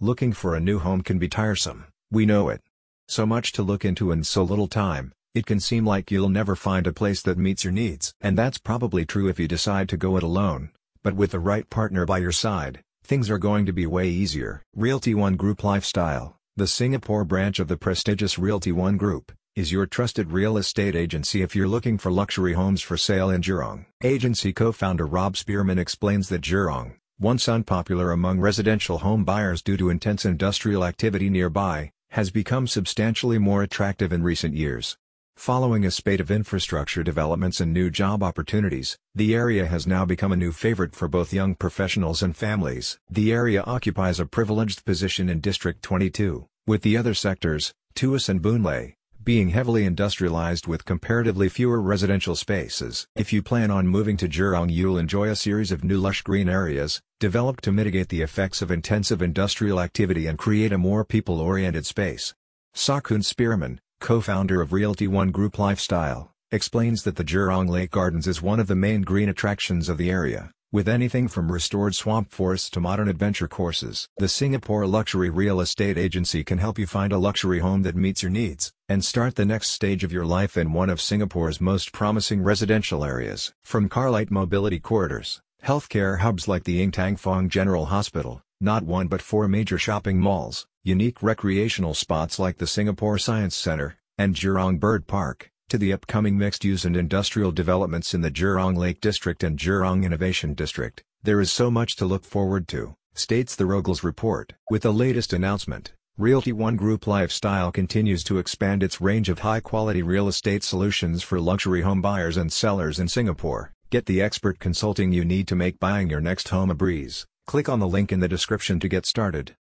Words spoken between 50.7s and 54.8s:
comparatively fewer residential spaces. If you plan on moving to Jurong